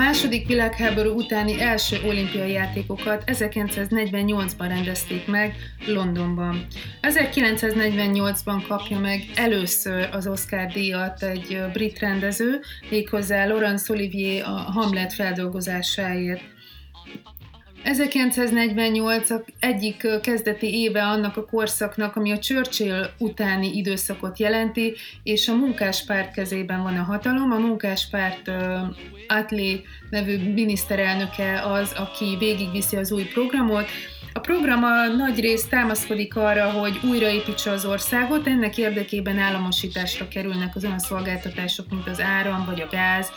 [0.00, 5.54] második világháború utáni első olimpiai játékokat 1948-ban rendezték meg
[5.86, 6.66] Londonban.
[7.02, 12.60] 1948-ban kapja meg először az Oscar díjat egy brit rendező,
[12.90, 16.42] méghozzá Laurence Olivier a Hamlet feldolgozásáért.
[17.82, 19.28] 1948
[19.58, 26.32] egyik kezdeti éve annak a korszaknak, ami a Churchill utáni időszakot jelenti, és a munkáspárt
[26.32, 27.50] kezében van a hatalom.
[27.50, 28.50] A munkáspárt
[29.28, 33.86] Attlee nevű miniszterelnöke az, aki végigviszi az új programot,
[34.32, 40.76] a program a nagy rész támaszkodik arra, hogy újraépítse az országot, ennek érdekében államosításra kerülnek
[40.76, 43.30] az olyan szolgáltatások, mint az áram vagy a gáz,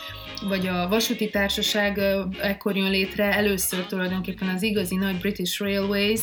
[0.48, 2.00] vagy a vasúti társaság
[2.40, 6.20] ekkor jön létre, először tulajdonképpen az igazi nagy British Railways,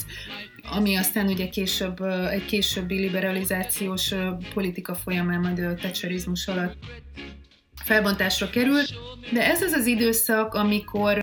[0.71, 4.13] ami aztán ugye később, egy későbbi liberalizációs
[4.53, 6.75] politika folyamán majd a tecserizmus alatt
[7.83, 8.81] felbontásra kerül,
[9.31, 11.20] de ez az az időszak, amikor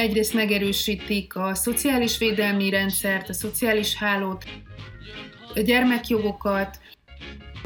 [0.00, 4.44] egyrészt megerősítik a szociális védelmi rendszert, a szociális hálót,
[5.54, 6.78] a gyermekjogokat,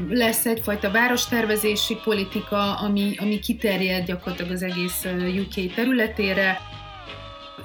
[0.09, 5.05] lesz egyfajta várostervezési politika, ami, ami kiterjed gyakorlatilag az egész
[5.39, 6.57] UK területére,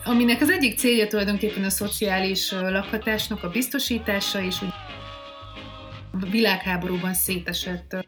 [0.04, 4.72] aminek az egyik célja tulajdonképpen a szociális lakhatásnak a biztosítása, és úgy
[6.12, 8.06] a világháborúban szétesett,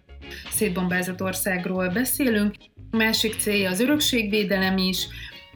[0.50, 2.54] szétbombázott országról beszélünk.
[2.90, 5.06] A másik célja az örökségvédelem is,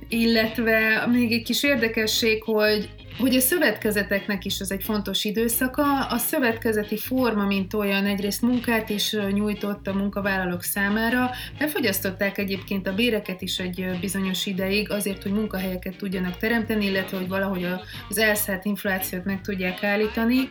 [0.08, 6.06] illetve még egy kis érdekesség, hogy hogy a szövetkezeteknek is ez egy fontos időszaka.
[6.06, 11.30] A szövetkezeti forma, mint olyan, egyrészt munkát is nyújtott a munkavállalók számára.
[11.58, 17.28] Befogyasztották egyébként a béreket is egy bizonyos ideig, azért, hogy munkahelyeket tudjanak teremteni, illetve hogy
[17.28, 17.66] valahogy
[18.08, 20.50] az elszállt inflációt meg tudják állítani.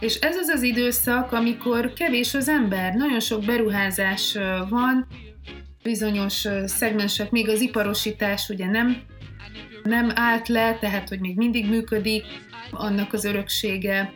[0.00, 5.06] És ez az az időszak, amikor kevés az ember, nagyon sok beruházás van,
[5.84, 9.02] bizonyos szegmensek, még az iparosítás ugye nem
[9.84, 12.24] nem állt le, tehát hogy még mindig működik
[12.70, 14.12] annak az öröksége.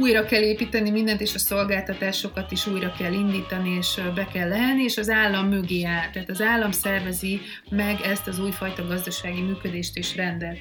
[0.00, 4.82] Újra kell építeni mindent, és a szolgáltatásokat is újra kell indítani, és be kell lehelni,
[4.82, 6.10] és az állam mögé áll.
[6.10, 7.40] Tehát az állam szervezi
[7.70, 10.56] meg ezt az újfajta gazdasági működést és rendet.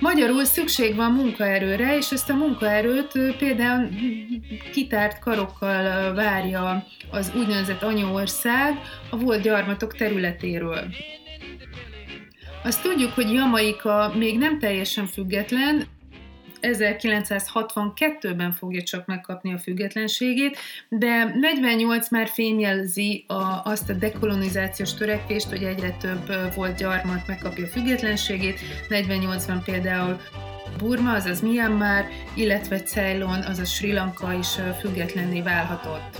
[0.00, 3.88] Magyarul szükség van munkaerőre, és ezt a munkaerőt például
[4.72, 8.80] kitárt karokkal várja az úgynevezett anyaország
[9.10, 10.84] a volt gyarmatok területéről.
[12.64, 15.86] Azt tudjuk, hogy Jamaika még nem teljesen független,
[16.62, 20.58] 1962-ben fogja csak megkapni a függetlenségét,
[20.88, 27.64] de 48 már fényjelzi a, azt a dekolonizációs törekvést, hogy egyre több volt gyarmat megkapja
[27.64, 28.58] a függetlenségét.
[28.88, 30.20] 48-ban például
[30.78, 32.04] Burma, azaz Myanmar,
[32.34, 34.48] illetve Ceylon, azaz Sri Lanka is
[34.80, 36.16] függetlenné válhatott.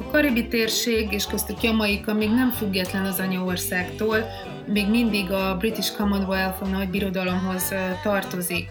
[0.00, 4.24] A karibi térség és köztük Jamaika még nem független az anyaországtól,
[4.66, 8.68] még mindig a British Commonwealth, a nagy birodalomhoz tartozik.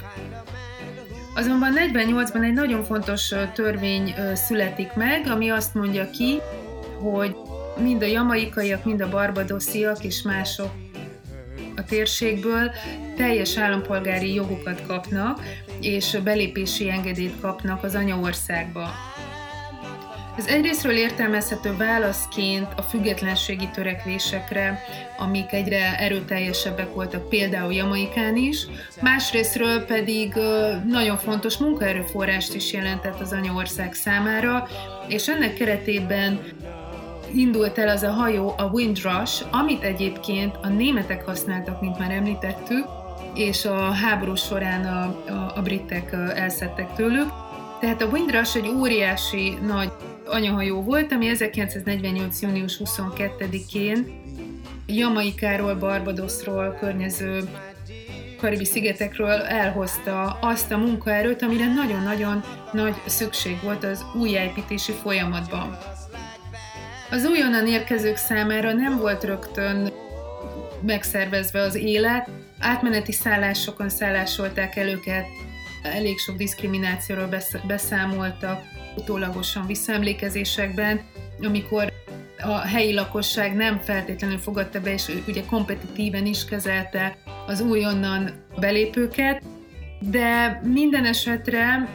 [1.35, 6.39] Azonban 48-ban egy nagyon fontos törvény születik meg, ami azt mondja ki,
[6.99, 7.35] hogy
[7.77, 10.71] mind a jamaikaiak, mind a barbadosziak és mások
[11.75, 12.71] a térségből
[13.15, 15.41] teljes állampolgári jogokat kapnak,
[15.81, 18.89] és belépési engedélyt kapnak az anyaországba.
[20.37, 24.83] Ez egyrésztről értelmezhető válaszként a függetlenségi törekvésekre,
[25.17, 28.67] amik egyre erőteljesebbek voltak például Jamaikán is,
[29.01, 30.33] másrésztről pedig
[30.87, 34.67] nagyon fontos munkaerőforrást is jelentett az anyaország számára,
[35.07, 36.39] és ennek keretében
[37.33, 42.85] indult el az a hajó, a Windrush, amit egyébként a németek használtak, mint már említettük,
[43.35, 47.29] és a háború során a, a, a britek elszedtek tőlük.
[47.79, 49.91] Tehát a Windrush egy óriási nagy
[50.25, 52.41] anyahajó volt, ami 1948.
[52.41, 54.23] június 22-én
[54.87, 57.49] Jamaikáról, Barbadosról, környező
[58.37, 65.77] karibi szigetekről elhozta azt a munkaerőt, amire nagyon-nagyon nagy szükség volt az újjáépítési folyamatban.
[67.11, 69.93] Az újonnan érkezők számára nem volt rögtön
[70.81, 72.29] megszervezve az élet,
[72.59, 75.25] átmeneti szállásokon szállásolták el őket,
[75.83, 77.29] elég sok diszkriminációról
[77.67, 78.63] beszámoltak,
[78.97, 81.01] utólagosan visszaemlékezésekben,
[81.41, 81.93] amikor
[82.43, 89.43] a helyi lakosság nem feltétlenül fogadta be, és ugye kompetitíven is kezelte az újonnan belépőket,
[89.99, 91.89] de minden esetre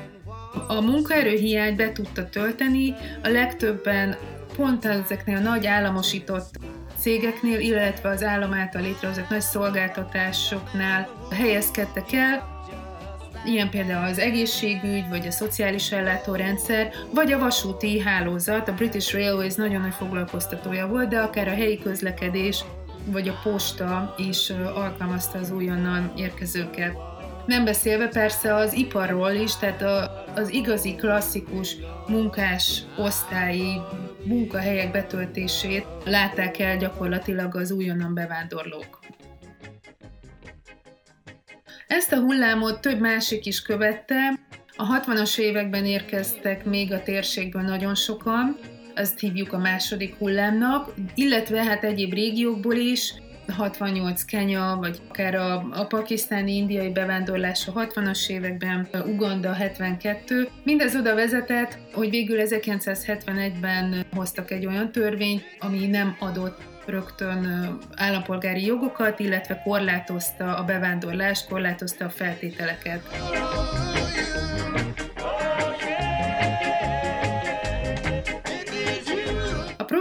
[0.68, 4.16] a munkaerőhiányt be tudta tölteni, a legtöbben
[4.56, 6.58] pont ezeknél a nagy államosított
[6.98, 12.49] cégeknél, illetve az állam által létrehozott nagy szolgáltatásoknál helyezkedtek el,
[13.44, 19.54] ilyen például az egészségügy, vagy a szociális ellátórendszer, vagy a vasúti hálózat, a British Railways
[19.54, 22.64] nagyon nagy foglalkoztatója volt, de akár a helyi közlekedés,
[23.04, 26.96] vagy a posta is alkalmazta az újonnan érkezőket.
[27.46, 31.76] Nem beszélve persze az iparról is, tehát a, az igazi klasszikus
[32.06, 33.80] munkás osztályi
[34.24, 38.99] munkahelyek betöltését látták el gyakorlatilag az újonnan bevándorlók.
[42.00, 44.38] Ezt a hullámot több másik is követte.
[44.76, 48.58] A 60-as években érkeztek még a térségből nagyon sokan,
[48.94, 53.14] azt hívjuk a második hullámnak, illetve hát egyéb régiókból is,
[53.56, 60.48] 68 Kenya, vagy akár a, a pakisztáni indiai bevándorlás a 60-as években, Uganda 72.
[60.64, 68.64] Mindez oda vezetett, hogy végül 1971-ben hoztak egy olyan törvényt, ami nem adott rögtön állampolgári
[68.64, 73.00] jogokat, illetve korlátozta a bevándorlást, korlátozta a feltételeket.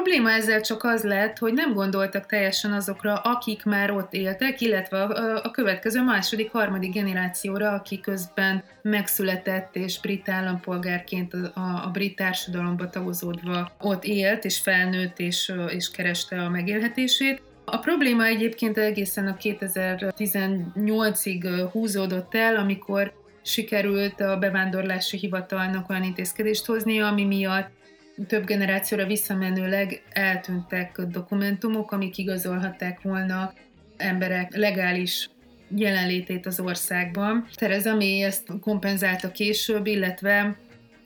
[0.09, 5.01] Probléma ezzel csak az lett, hogy nem gondoltak teljesen azokra, akik már ott éltek, illetve
[5.01, 11.89] a, a következő második, harmadik generációra, aki közben megszületett és brit állampolgárként a, a, a
[11.93, 17.41] brit társadalomba tagozódva ott élt, és felnőtt, és, és kereste a megélhetését.
[17.65, 26.65] A probléma egyébként egészen a 2018-ig húzódott el, amikor sikerült a bevándorlási hivatalnak olyan intézkedést
[26.65, 27.77] hozni, ami miatt
[28.27, 33.53] több generációra visszamenőleg eltűntek dokumentumok, amik igazolhatták volna
[33.97, 35.29] emberek legális
[35.75, 37.47] jelenlétét az országban.
[37.53, 40.57] Tereza May ezt kompenzálta később, illetve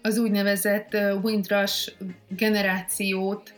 [0.02, 1.92] az úgynevezett Windrush
[2.28, 3.54] generációt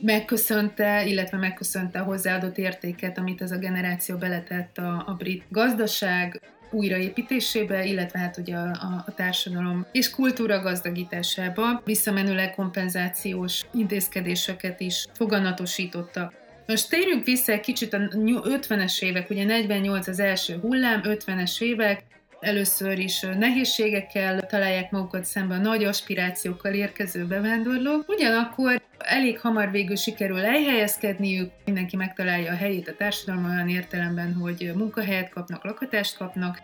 [0.00, 6.40] megköszönte, illetve megköszönte a hozzáadott értéket, amit ez a generáció beletett a, a brit gazdaság,
[6.70, 15.06] újraépítésébe, illetve hát ugye a, a, a társadalom és kultúra gazdagításába visszamenőleg kompenzációs intézkedéseket is
[15.14, 16.32] foganatosítottak.
[16.66, 22.02] Most térjünk vissza egy kicsit a 50-es évek, ugye 48 az első hullám, 50-es évek,
[22.46, 29.96] először is nehézségekkel találják magukat szemben a nagy aspirációkkal érkező bevándorlók, ugyanakkor elég hamar végül
[29.96, 36.58] sikerül elhelyezkedniük, mindenki megtalálja a helyét a társadalomban olyan értelemben, hogy munkahelyet kapnak, lakatást kapnak,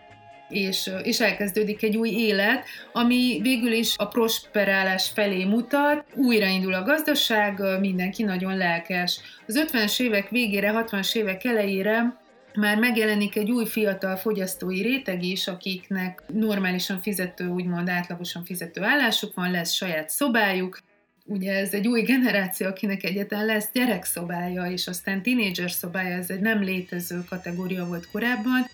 [0.49, 6.83] és, és elkezdődik egy új élet, ami végül is a prosperálás felé mutat, újraindul a
[6.83, 9.19] gazdaság, mindenki nagyon lelkes.
[9.47, 12.21] Az 50-es évek végére, 60-as évek elejére
[12.55, 19.33] már megjelenik egy új fiatal fogyasztói réteg is, akiknek normálisan fizető, úgymond átlagosan fizető állásuk
[19.33, 20.79] van, lesz saját szobájuk,
[21.25, 26.39] ugye ez egy új generáció, akinek egyetlen lesz gyerekszobája, és aztán tínédzser szobája, ez egy
[26.39, 28.67] nem létező kategória volt korábban,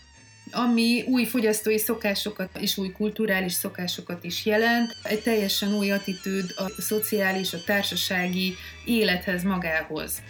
[0.51, 6.81] ami új fogyasztói szokásokat és új kulturális szokásokat is jelent, egy teljesen új attitűd a
[6.81, 8.55] szociális, a társasági
[8.85, 10.21] élethez magához.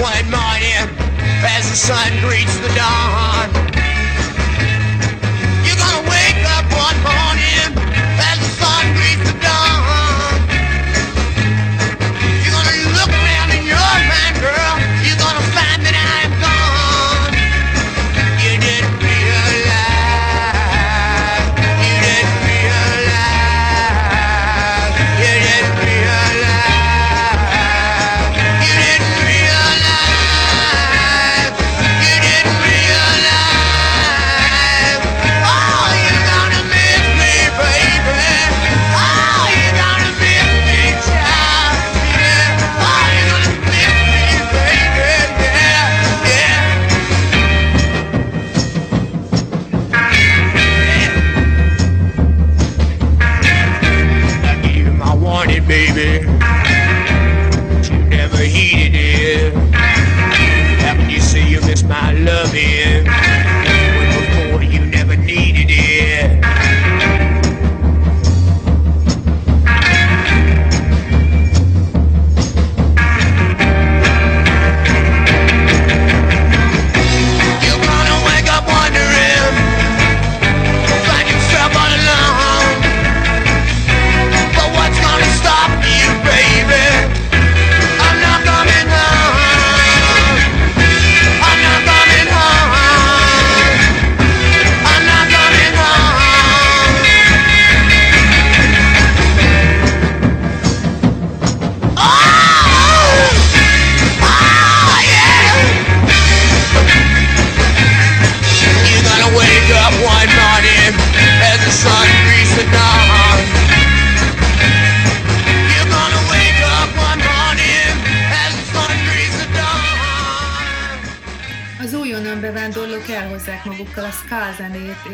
[0.00, 0.88] One morning
[1.42, 3.55] as the sun greets the dawn.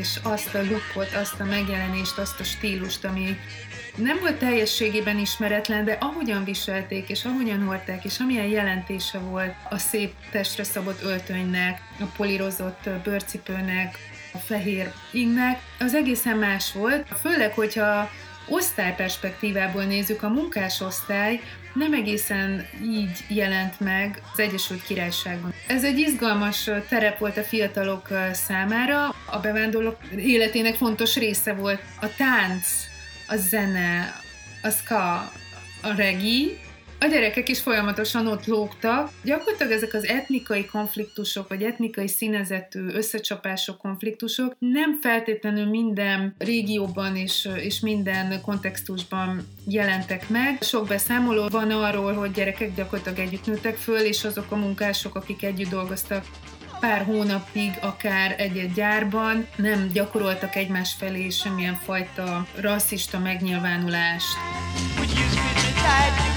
[0.03, 3.39] És azt a lookot, azt a megjelenést, azt a stílust, ami
[3.97, 9.79] nem volt teljességében ismeretlen, de ahogyan viselték, és ahogyan hordták, és amilyen jelentése volt a
[9.79, 13.99] szép testre szabott öltönynek, a polírozott bőrcipőnek,
[14.33, 18.11] a fehér ingnek, az egészen más volt, főleg, hogyha
[18.49, 21.41] osztály perspektívából nézzük, a munkásosztály
[21.75, 25.55] nem egészen így jelent meg az Egyesült Királyságban.
[25.67, 32.07] Ez egy izgalmas terep volt a fiatalok számára, a bevándorlók életének fontos része volt a
[32.17, 32.67] tánc,
[33.29, 34.21] a zene,
[34.63, 35.33] a ska,
[35.83, 36.59] a regi,
[37.03, 39.11] a gyerekek is folyamatosan ott lógtak.
[39.25, 47.49] Gyakorlatilag ezek az etnikai konfliktusok, vagy etnikai színezetű összecsapások, konfliktusok nem feltétlenül minden régióban és,
[47.57, 50.59] és minden kontextusban jelentek meg.
[50.61, 55.43] Sok beszámoló van arról, hogy gyerekek gyakorlatilag együtt nőttek föl, és azok a munkások, akik
[55.43, 56.25] együtt dolgoztak
[56.81, 64.37] pár hónapig akár egy-egy gyárban nem gyakoroltak egymás felé semmilyen fajta rasszista megnyilvánulást.
[65.03, 66.32] És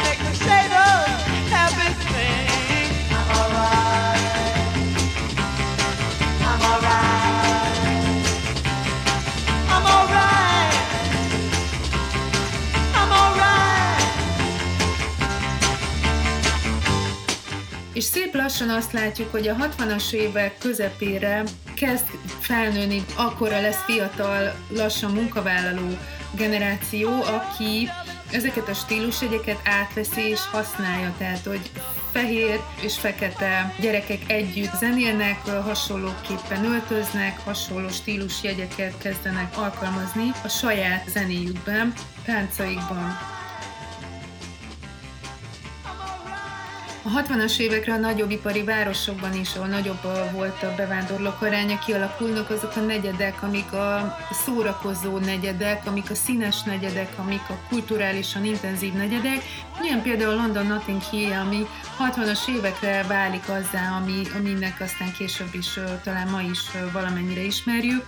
[18.16, 21.44] szép lassan azt látjuk, hogy a 60-as évek közepére
[21.76, 22.06] kezd
[22.40, 25.98] felnőni, akkora lesz fiatal, lassan munkavállaló
[26.36, 27.90] generáció, aki
[28.32, 31.72] ezeket a stílusjegyeket átveszi és használja, tehát hogy
[32.12, 41.94] fehér és fekete gyerekek együtt zenélnek, hasonlóképpen öltöznek, hasonló stílusjegyeket kezdenek alkalmazni a saját zenéjükben,
[42.26, 43.35] táncaikban.
[47.08, 52.50] A 60-as évekre a nagyobb ipari városokban is, ahol nagyobb volt a bevándorlók aránya, kialakulnak
[52.50, 58.94] azok a negyedek, amik a szórakozó negyedek, amik a színes negyedek, amik a kulturálisan intenzív
[58.94, 59.44] negyedek.
[59.82, 61.68] Ilyen például London Notting Hill, ami
[62.00, 66.62] 60-as évekre válik azzá, ami, aminek aztán később is, talán ma is
[66.94, 68.06] valamennyire ismerjük.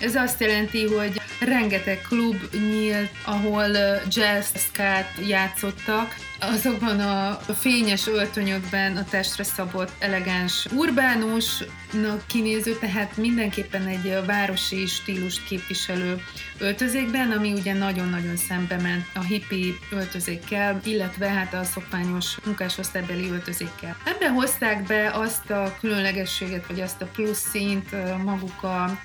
[0.00, 3.68] Ez azt jelenti, hogy rengeteg klub nyílt, ahol
[4.08, 13.86] jazz, skát játszottak, azokban a fényes öltönyökben a testre szabott, elegáns, urbánusnak kinéző, tehát mindenképpen
[13.86, 16.22] egy városi stílust képviselő
[16.58, 23.96] öltözékben, ami ugye nagyon-nagyon szembe ment a hippi öltözékkel, illetve hát a szokványos munkásosztálybeli öltözékkel.
[24.04, 27.90] Ebben hozták be azt a különlegességet, vagy azt a plusz szint
[28.24, 28.98] maguk a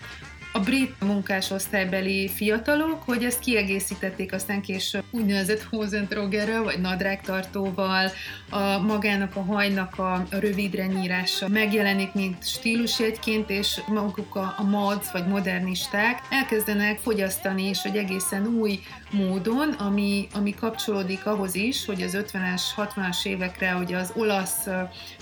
[0.52, 8.12] a brit munkásosztálybeli fiatalok, hogy ezt kiegészítették aztán később úgynevezett hosentrogerrel, vagy nadrágtartóval,
[8.50, 15.12] a magának a hajnak a rövidre nyírása megjelenik, mint stílusjegyként, és maguk a, a mods,
[15.12, 18.80] vagy modernisták elkezdenek fogyasztani, és hogy egészen új
[19.12, 24.68] módon, ami, ami kapcsolódik ahhoz is, hogy az 50-es, 60-as évekre, hogy az olasz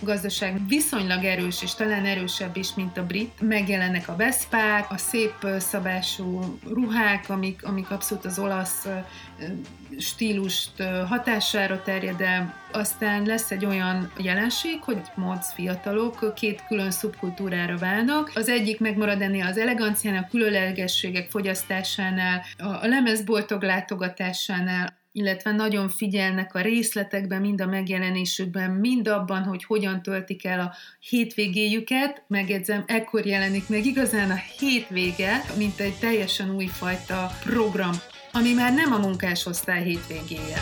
[0.01, 5.47] gazdaság viszonylag erős, és talán erősebb is, mint a brit, megjelennek a veszpák, a szép
[5.59, 8.87] szabású ruhák, amik, amik abszolút az olasz
[9.97, 12.65] stílust hatására terjed el.
[12.71, 18.31] Aztán lesz egy olyan jelenség, hogy mods fiatalok két külön szubkultúrára válnak.
[18.35, 26.61] Az egyik megmarad ennél az eleganciánál, különlegességek fogyasztásánál, a lemezboltog látogatásánál, illetve nagyon figyelnek a
[26.61, 32.23] részletekben, mind a megjelenésükben, mind abban, hogy hogyan töltik el a hétvégéjüket.
[32.27, 37.93] Megjegyzem, ekkor jelenik meg igazán a hétvége, mint egy teljesen újfajta program,
[38.31, 40.57] ami már nem a munkásosztály hétvégéje.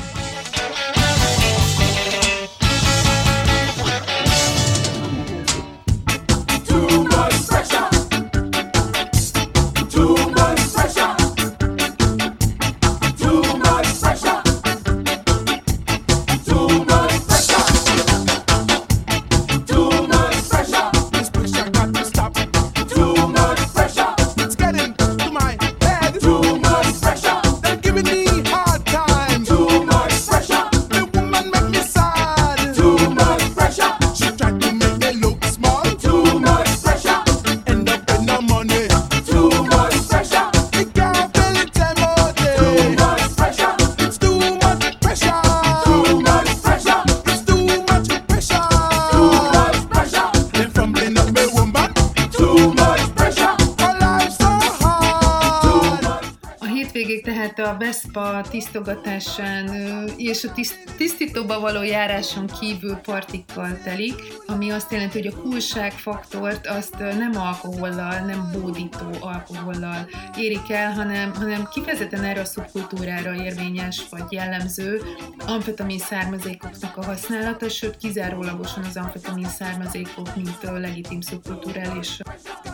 [59.16, 64.14] Tisztogatásán és a tiszt, tisztítóba való járáson kívül partikkal telik,
[64.46, 71.34] ami azt jelenti, hogy a kulságfaktort azt nem alkohollal, nem bódító alkohollal érik el, hanem,
[71.34, 75.02] hanem kifejezetten erre a szubkultúrára érvényes vagy jellemző
[75.48, 82.20] amfetamin származékoknak a használata, sőt kizárólagosan az amfetamin származékok, mint a legitim szubkulturális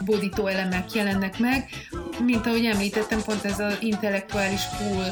[0.06, 1.70] bódító elemek jelennek meg.
[2.26, 5.06] Mint ahogy említettem, pont ez az intellektuális cool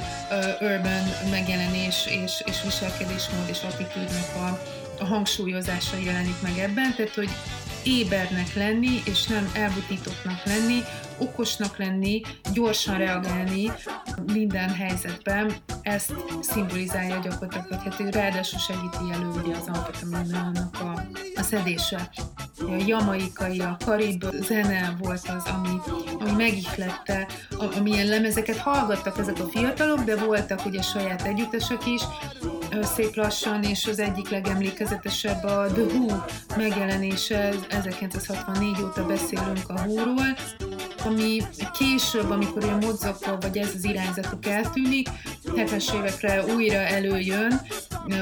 [0.61, 4.61] urban megjelenés és, és viselkedésmód és attitűdnek a,
[4.99, 7.29] a hangsúlyozása jelenik meg ebben, tehát hogy
[7.83, 10.79] ébernek lenni, és nem elbutítottnak lenni,
[11.17, 12.21] okosnak lenni,
[12.53, 13.71] gyorsan reagálni
[14.25, 21.01] minden helyzetben, ezt szimbolizálja gyakorlatilag, hogy hát ráadásul segíti elő az amfetaminnak a,
[21.35, 22.09] a szedése.
[22.57, 25.77] A jamaikai, a karib zene volt az, ami,
[26.19, 27.27] ami megihlette,
[27.77, 32.01] amilyen lemezeket hallgattak ezek a fiatalok, de voltak ugye saját együttesek is,
[32.81, 36.15] szép lassan, és az egyik legemlékezetesebb a The Who
[36.57, 40.37] megjelenése, 1964 óta beszélünk a Who-ról,
[41.05, 41.41] ami
[41.77, 45.09] később, amikor a mozzakol, vagy ez az irányzatok eltűnik,
[45.45, 47.61] 70-es évekre újra előjön,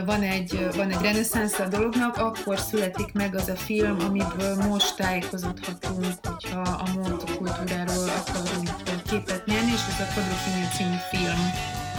[0.05, 4.95] van egy, van egy reneszánsz a dolognak, akkor születik meg az a film, amiből most
[4.95, 8.69] tájékozódhatunk, hogyha a monokultúráról akarunk
[9.09, 11.51] képet nyerni, és ez a Quadrophenia című film,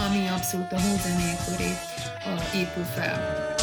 [0.07, 1.71] ami abszolút a húzenék köré
[2.55, 3.57] épül fel.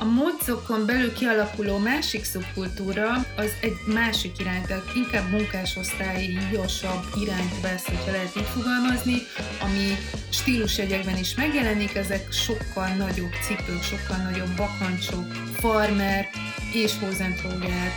[0.00, 7.60] A módszokon belül kialakuló másik szubkultúra az egy másik irány, tehát inkább munkásosztályi, josabb irányt
[7.60, 9.22] vesz, hogyha lehet így fogalmazni,
[9.60, 9.96] ami
[10.28, 16.28] stílusjegyekben is megjelenik, ezek sokkal nagyobb cipők, sokkal nagyobb bakancsok, farmer
[16.72, 17.90] és hozentróger,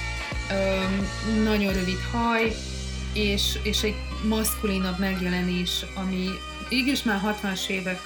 [1.44, 2.56] nagyon rövid haj,
[3.14, 3.96] és, és egy
[4.28, 6.30] maszkulinabb megjelenés, ami
[6.78, 8.00] is már 60-as évek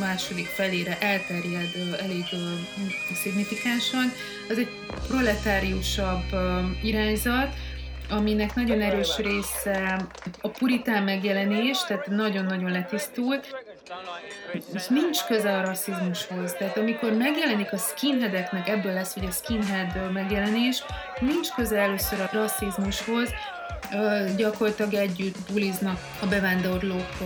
[0.00, 2.24] második felére elterjed elég
[3.14, 4.12] szignifikánsan.
[4.48, 4.68] Az egy
[5.08, 6.24] proletáriusabb
[6.82, 7.54] irányzat,
[8.10, 10.06] aminek nagyon erős része
[10.40, 13.46] a puritán megjelenés, tehát nagyon-nagyon letisztult,
[14.74, 16.52] és nincs köze a rasszizmushoz.
[16.52, 20.82] Tehát amikor megjelenik a skinheadeknek, ebből lesz hogy a skinhead megjelenés,
[21.20, 23.28] nincs köze először a rasszizmushoz,
[24.36, 27.16] gyakorlatilag együtt buliznak a bevándorlók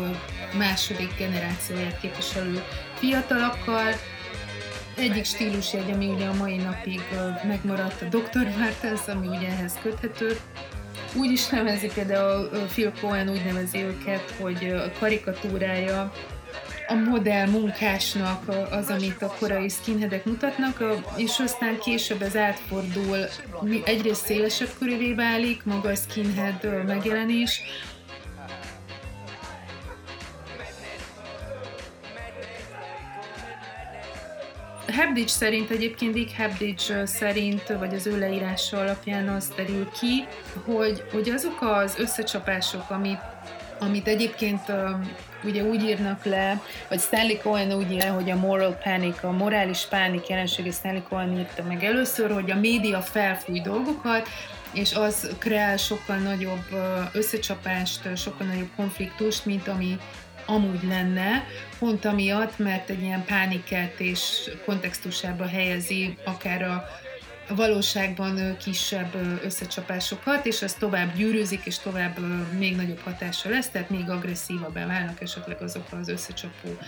[0.58, 2.62] második generációját képviselő
[2.94, 3.92] fiatalokkal.
[4.96, 7.00] Egyik stílusjegy, ami ugye a mai napig
[7.46, 8.48] megmaradt a Dr.
[8.58, 10.36] Martens, ami ugye ehhez köthető.
[11.16, 16.12] Úgy is nevezi például Phil Cohen úgy nevezi őket, hogy karikatúrája
[16.86, 20.84] a modell munkásnak az, amit a korai skinheadek mutatnak,
[21.16, 23.18] és aztán később ez átfordul,
[23.84, 27.62] egyrészt szélesebb körülvé válik, maga a skinhead megjelenés,
[34.94, 40.24] Hebditch szerint egyébként Dick Hebditch szerint, vagy az ő leírása alapján az derül ki,
[40.64, 43.18] hogy, hogy azok az összecsapások, amit,
[43.84, 44.72] amit egyébként
[45.44, 49.86] ugye úgy írnak le, vagy Stanley Cohen úgy írja, hogy a moral panic, a morális
[49.86, 54.28] pánik jelensége Stanley Cohen írta meg először, hogy a média felfúj dolgokat,
[54.72, 56.64] és az kreál sokkal nagyobb
[57.12, 59.98] összecsapást, sokkal nagyobb konfliktust, mint ami
[60.46, 61.46] amúgy lenne,
[61.78, 66.84] pont amiatt, mert egy ilyen pániket és kontextusába helyezi akár a
[67.48, 72.18] valóságban kisebb összecsapásokat, és az tovább gyűrűzik, és tovább
[72.58, 76.78] még nagyobb hatása lesz, tehát még agresszívabbá válnak esetleg azok az összecsapó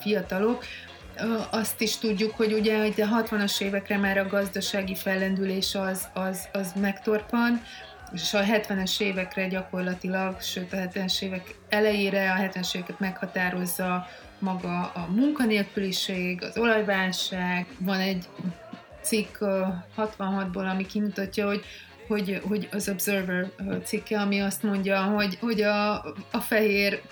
[0.00, 0.64] fiatalok.
[1.50, 6.72] Azt is tudjuk, hogy ugye a 60-as évekre már a gazdasági fellendülés az, az, az
[6.80, 7.62] megtorpan,
[8.12, 14.80] és a 70-es évekre gyakorlatilag, sőt a 70-es évek elejére a 70-es éveket meghatározza maga
[14.94, 18.28] a munkanélküliség, az olajválság, van egy
[19.02, 19.36] cikk
[19.96, 21.64] 66-ból, ami kimutatja, hogy
[22.06, 23.50] hogy, hogy az Observer
[23.84, 25.94] cikke, ami azt mondja, hogy, hogy a,
[26.30, 27.02] a fehér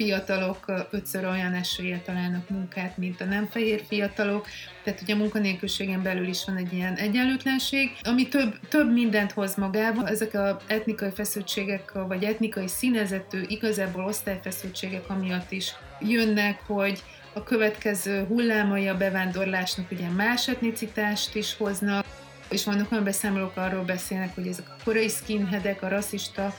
[0.00, 4.46] fiatalok ötször olyan esélye találnak munkát, mint a nem fehér fiatalok,
[4.82, 9.54] tehát ugye a munkanélküliségen belül is van egy ilyen egyenlőtlenség, ami több, több mindent hoz
[9.54, 10.08] magával.
[10.08, 18.24] Ezek az etnikai feszültségek, vagy etnikai színezetű, igazából osztályfeszültségek amiatt is jönnek, hogy a következő
[18.24, 22.06] hullámai a bevándorlásnak ugye más etnicitást is hoznak,
[22.50, 26.54] és vannak olyan beszámolók, arról beszélnek, hogy ezek a korai skinheadek, a rasszista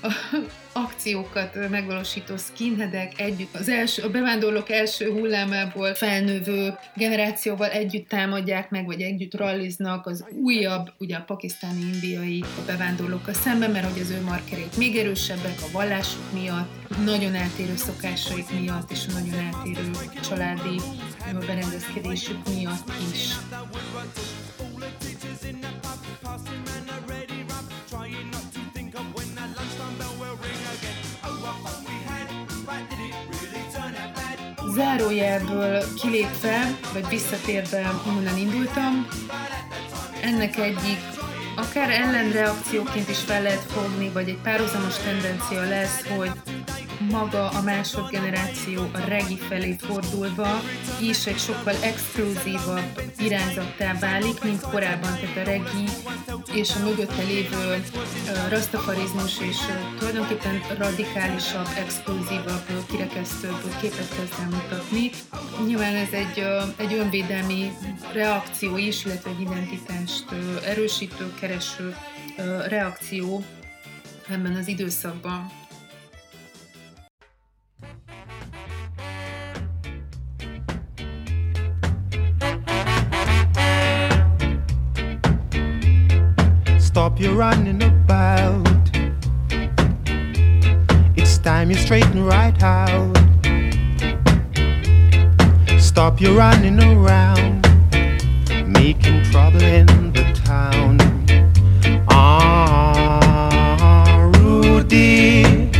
[0.72, 8.86] akciókat megvalósító skinheadek együtt, az első, a bevándorlók első hullámából felnövő generációval együtt támadják meg,
[8.86, 14.20] vagy együtt ralliznak az újabb, ugye a pakisztáni indiai bevándorlókkal szemben, mert hogy az ő
[14.20, 19.90] markerék még erősebbek a vallásuk miatt, nagyon eltérő szokásaik miatt, és a nagyon eltérő
[20.28, 20.80] családi
[21.46, 23.34] berendezkedésük miatt is.
[34.74, 39.06] Zárójelből kilépve, vagy visszatérve, onnan indultam,
[40.22, 40.98] ennek egyik
[41.56, 46.30] akár ellenreakcióként is fel lehet fogni, vagy egy párhuzamos tendencia lesz, hogy
[47.10, 50.60] maga a másodgeneráció a regi felé fordulva
[51.00, 55.84] is egy sokkal exkluzívabb irányzattá válik, mint korábban, tehát a regi
[56.52, 57.84] és a mögötte lévő
[58.48, 59.56] rastafarizmus és
[59.98, 65.10] tulajdonképpen radikálisabb, exkluzívabb, kirekesztőbb képet kezd el mutatni.
[65.66, 66.44] Nyilván ez egy,
[66.76, 67.72] egy önvédelmi
[68.12, 70.24] reakció is, illetve egy identitást
[70.64, 71.96] erősítő, kereső
[72.68, 73.44] reakció
[74.28, 75.63] ebben az időszakban.
[87.14, 88.66] Stop your running about.
[91.16, 93.16] It's time you straighten right out.
[95.78, 97.62] Stop your running around,
[98.66, 100.98] making trouble in the town.
[102.08, 103.08] Ah,
[104.40, 105.70] Rudy,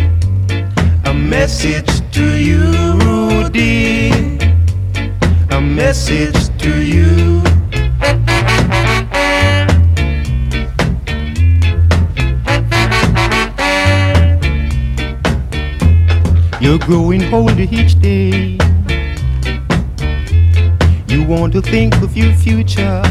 [1.05, 2.63] a message to you,
[3.03, 4.39] Rudy,
[5.51, 7.34] a message to you.
[16.85, 18.59] Growing older each day.
[21.09, 23.03] You want to think of your future,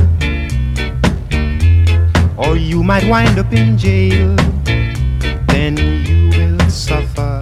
[2.38, 4.36] or you might wind up in jail.
[5.48, 7.42] Then you will suffer.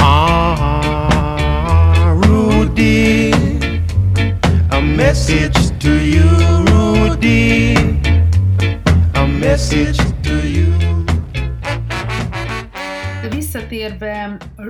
[0.00, 1.34] Ah,
[2.24, 3.32] Rudy,
[4.70, 6.28] a message to you,
[6.72, 7.74] Rudy,
[9.14, 10.07] a message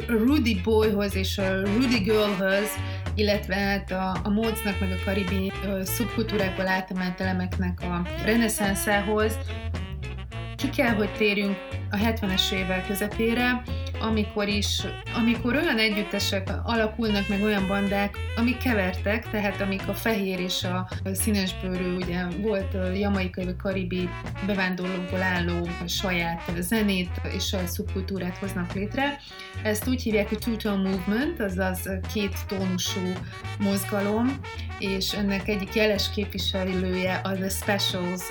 [0.09, 2.69] Rudy Boyhoz és a Rudy Girlhöz,
[3.15, 9.39] illetve hát a, a mócnak meg a karibi szubkultúrákból átemelt elemeknek a reneszánához,
[10.57, 11.57] ki kell, hogy térjünk
[11.91, 13.63] a 70-es évek közepére,
[14.01, 14.83] amikor is,
[15.17, 20.89] amikor olyan együttesek alakulnak meg olyan bandák, amik kevertek, tehát amik a fehér és a
[21.13, 24.09] színesbőrű, ugye volt jamaikai vagy karibi
[24.47, 29.19] bevándorlókból álló saját zenét és a szubkultúrát hoznak létre.
[29.63, 33.13] Ezt úgy hívják, hogy two-tone movement, azaz két tónusú
[33.59, 34.39] mozgalom,
[34.79, 38.23] és ennek egyik jeles képviselője az a Specials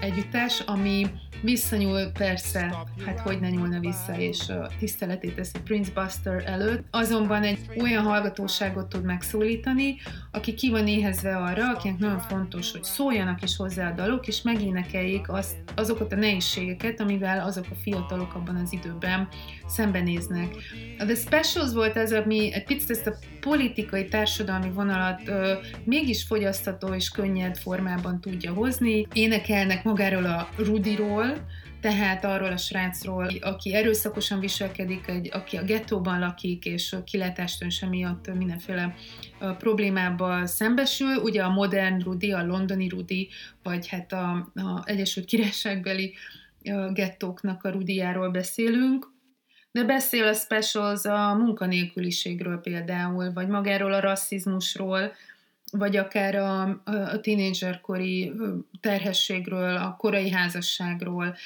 [0.00, 1.06] együttes, ami
[1.42, 2.74] Visszanyúl persze,
[3.06, 4.70] hát hogy ne nyúlna vissza, és a
[5.06, 9.96] tiszteletét teszi Prince Buster előtt, azonban egy olyan hallgatóságot tud megszólítani,
[10.30, 14.42] aki ki van éhezve arra, akinek nagyon fontos, hogy szóljanak is hozzá a dalok, és
[14.42, 19.28] megénekeljék azt, azokat a nehézségeket, amivel azok a fiatalok abban az időben
[19.66, 20.54] szembenéznek.
[20.98, 25.52] A The Specials volt ez, ami egy picit ezt a politikai, társadalmi vonalat ö,
[25.84, 29.06] mégis fogyasztató és könnyed formában tudja hozni.
[29.12, 31.36] Énekelnek magáról a Rudiról,
[31.86, 38.34] tehát arról a srácról, aki erőszakosan viselkedik, egy, aki a gettóban lakik, és kilátástönse miatt
[38.34, 38.94] mindenféle
[39.58, 41.16] problémával szembesül.
[41.16, 43.28] Ugye a modern Rudi, a londoni Rudi,
[43.62, 46.14] vagy hát a, a Egyesült Királyságbeli
[46.92, 49.12] gettóknak a Rudiáról beszélünk.
[49.70, 55.12] De beszél a Specials a munkanélküliségről például, vagy magáról a rasszizmusról,
[55.72, 58.32] vagy akár a, a tínédzserkori
[58.80, 61.36] terhességről, a korai házasságról,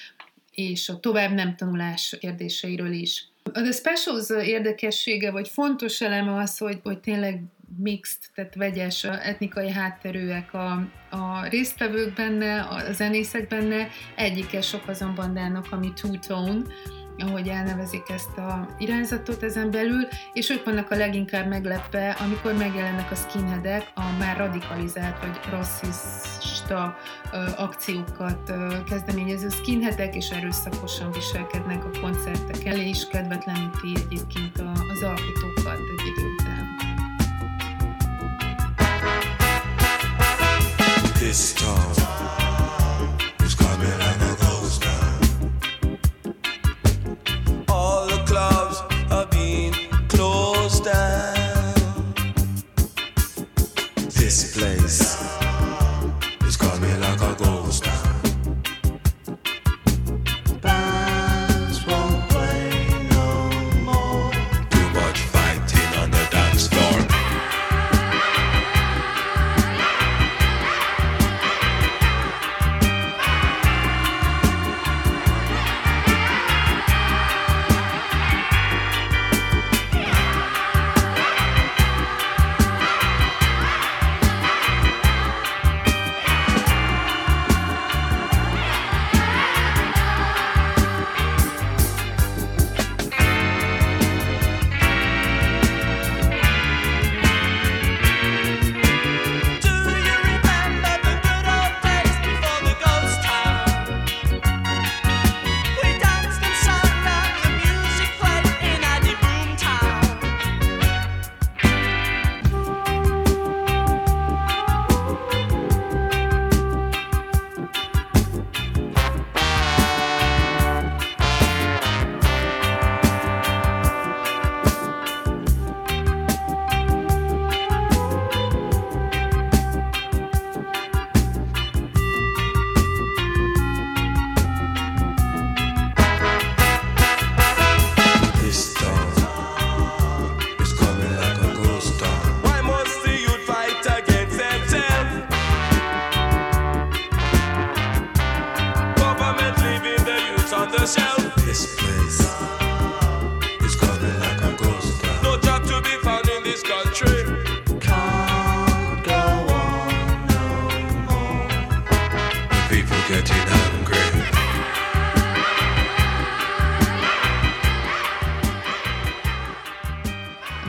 [0.69, 3.29] és a tovább nem tanulás kérdéseiről is.
[3.53, 7.43] A Specials érdekessége, vagy fontos eleme az, hogy, hogy tényleg
[7.79, 10.71] mixed, tehát vegyes etnikai hátterűek a,
[11.11, 16.63] a résztvevők benne, a zenészek benne, egyike sok azon bandának, ami two-tone,
[17.21, 23.11] ahogy elnevezik ezt a irányzatot ezen belül, és ők vannak a leginkább meglepve, amikor megjelennek
[23.11, 26.97] a skinheadek, a már radikalizált vagy rasszista
[27.57, 28.53] akciókat
[28.89, 34.59] kezdeményező skinheadek, és erőszakosan viselkednek a koncertek elé, és kedvetleníti egyébként
[34.93, 36.69] az alkotókat egy idő után.
[41.13, 42.20] This time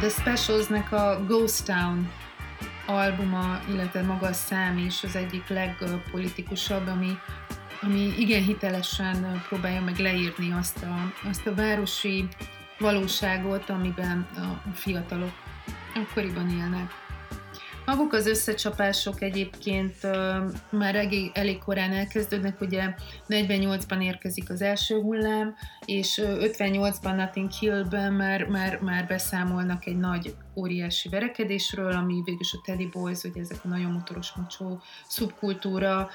[0.01, 2.11] The Specialsnek a Ghost Town
[2.85, 7.17] albuma, illetve maga a szám is az egyik legpolitikusabb, ami,
[7.81, 12.27] ami igen hitelesen próbálja meg leírni azt a, azt a városi
[12.79, 15.33] valóságot, amiben a fiatalok
[15.95, 17.00] akkoriban élnek.
[17.85, 19.95] Maguk az összecsapások egyébként
[20.69, 22.95] már elég, elég korán elkezdődnek, ugye
[23.29, 30.35] 48-ban érkezik az első hullám, és 58-ban Nothing Hill-ben már, már, már beszámolnak egy nagy
[30.55, 36.09] óriási verekedésről, ami végülis a Teddy Boys, ugye ezek a nagyon motoros mocsó szubkultúra,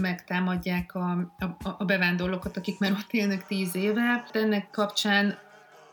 [0.00, 4.24] megtámadják a, a, a bevándorlókat, akik már ott élnek tíz éve.
[4.32, 5.38] Ennek kapcsán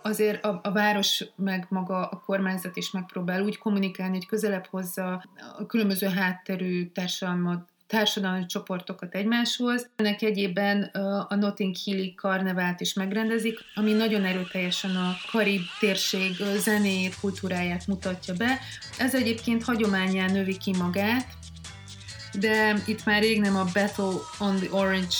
[0.03, 5.23] azért a, a város meg maga a kormányzat is megpróbál úgy kommunikálni, hogy közelebb hozza
[5.57, 9.89] a különböző hátterű társadalmat, társadalmi csoportokat egymáshoz.
[9.95, 10.83] Ennek egyében
[11.27, 18.33] a Notting Hilli karnevált is megrendezik, ami nagyon erőteljesen a karib térség zenét, kultúráját mutatja
[18.33, 18.59] be.
[18.97, 21.27] Ez egyébként hagyományán növi ki magát,
[22.39, 25.15] de itt már rég nem a Battle on the Orange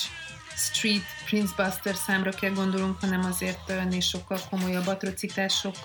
[0.56, 5.76] Street Prince Buster számra kell gondolunk, hanem azért ennél sokkal komolyabb atrocitások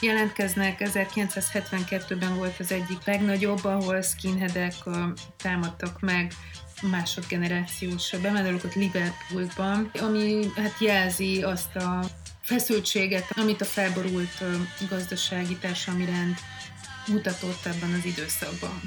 [0.00, 0.80] jelentkeznek.
[0.84, 4.74] 1972-ben volt az egyik legnagyobb, ahol skinheadek
[5.36, 6.32] támadtak meg
[6.82, 12.04] másodgenerációs bevándorlókat Liverpoolban, ami hát jelzi azt a
[12.42, 14.44] feszültséget, amit a felborult
[14.88, 16.36] gazdasági társadalmi rend
[17.06, 18.80] mutatott ebben az időszakban.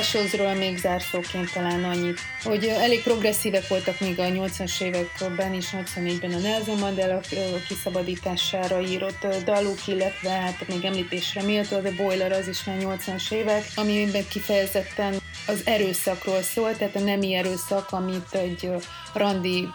[0.00, 6.32] Specialsról még zárszóként talán annyit, hogy elég progresszívek voltak még a 80-as években és 84-ben
[6.32, 7.20] a Nelson Mandela
[7.68, 13.64] kiszabadítására írott daluk, illetve hát még említésre méltó, a Boiler az is már 80-as évek,
[13.74, 15.14] amiben kifejezetten
[15.50, 18.70] az erőszakról szól, tehát a nemi erőszak, amit egy
[19.14, 19.68] randi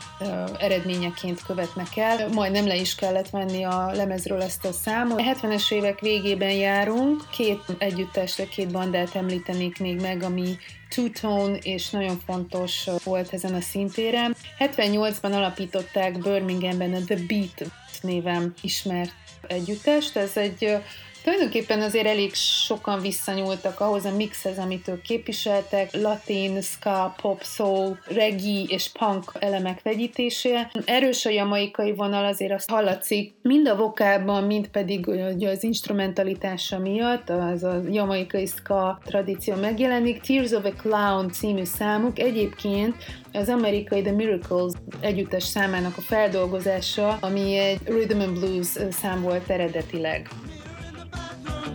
[0.60, 2.30] eredményeként követnek el.
[2.30, 5.20] Majdnem le is kellett venni a lemezről ezt a számot.
[5.20, 10.58] A 70-es évek végében járunk, két együttesre, két bandát említenék még meg, ami
[10.90, 14.36] Two-Tone, és nagyon fontos volt ezen a szintéren.
[14.60, 19.14] 78-ban alapították Birminghamben a The Beat néven ismert
[19.48, 20.16] együttest.
[20.16, 20.78] Ez egy
[21.26, 27.98] Tulajdonképpen azért elég sokan visszanyúltak ahhoz a mixhez, amit ők képviseltek, latin, ska, pop, soul,
[28.08, 30.72] reggae és punk elemek vegyítése.
[30.86, 35.10] Erős a jamaikai vonal, azért azt hallatszik, mind a vokálban, mind pedig
[35.46, 40.22] az instrumentalitása miatt, az a jamaikai ska tradíció megjelenik.
[40.22, 42.96] Tears of a Clown című számuk egyébként
[43.34, 49.50] az amerikai The Miracles együttes számának a feldolgozása, ami egy rhythm and blues szám volt
[49.50, 50.30] eredetileg.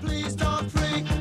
[0.01, 1.20] Please don't freak.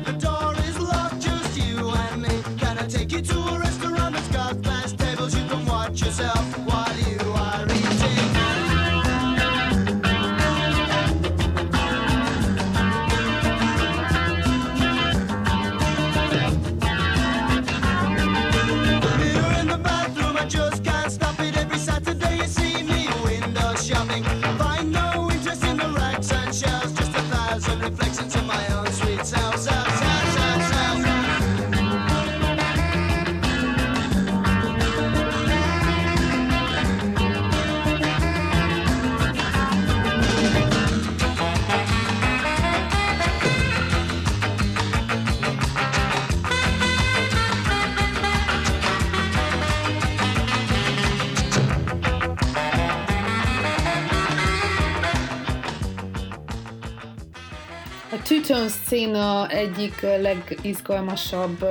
[58.90, 61.64] Széna egyik legizgalmasabb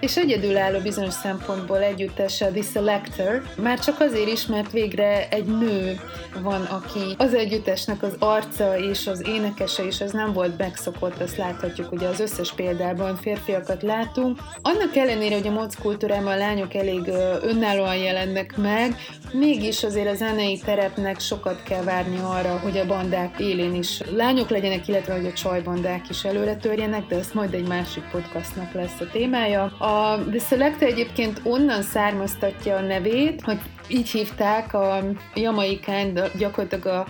[0.00, 5.44] és egyedülálló bizonyos szempontból együttese a The Selector, már csak azért is, mert végre egy
[5.44, 6.00] nő
[6.42, 11.36] van, aki az együttesnek az arca és az énekese, és ez nem volt megszokott, azt
[11.36, 14.38] láthatjuk, ugye az összes példában férfiakat látunk.
[14.62, 17.06] Annak ellenére, hogy a moc kultúrában a lányok elég
[17.42, 18.94] önállóan jelennek meg,
[19.32, 24.48] mégis azért a zenei terepnek sokat kell várni arra, hogy a bandák élén is lányok
[24.48, 29.00] legyenek, illetve hogy a csajbandák is előre törjenek, de ez majd egy másik podcastnak lesz
[29.00, 29.72] a témája.
[29.88, 37.06] A The Selector egyébként onnan származtatja a nevét, hogy így hívták a Jamaikán gyakorlatilag a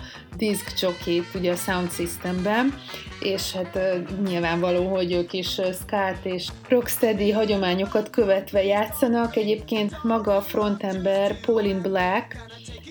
[0.79, 2.73] jockey ugye a sound systemben,
[3.19, 3.79] és hát
[4.27, 9.35] nyilvánvaló, hogy ők is skát és rocksteady hagyományokat követve játszanak.
[9.35, 12.35] Egyébként maga a frontember Pauline Black,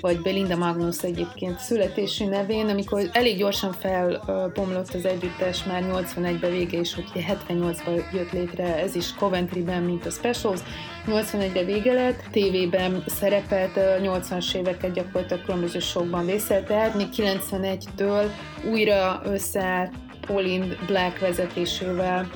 [0.01, 6.79] vagy Belinda Magnus egyébként születési nevén, amikor elég gyorsan felbomlott az együttes már 81-ben vége,
[6.79, 10.61] és hogy 78-ban jött létre, ez is Coventry-ben, mint a Specials,
[11.07, 18.25] 81-ben vége lett, tévében szerepelt, 80-as éveket gyakorlatilag különböző sokban vészelt, tehát még 91-től
[18.71, 19.93] újra összeállt
[20.27, 22.31] Pauline Black vezetésével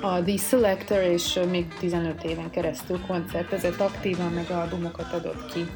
[0.00, 5.66] a The Selector, és még 15 éven keresztül koncertezett aktívan, meg albumokat adott ki.